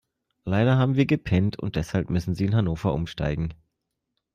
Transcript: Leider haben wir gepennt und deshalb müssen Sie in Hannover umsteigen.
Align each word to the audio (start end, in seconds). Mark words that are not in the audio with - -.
Leider 0.45 0.79
haben 0.79 0.95
wir 0.95 1.05
gepennt 1.05 1.59
und 1.59 1.75
deshalb 1.75 2.09
müssen 2.09 2.33
Sie 2.33 2.45
in 2.45 2.55
Hannover 2.55 2.91
umsteigen. 2.91 3.53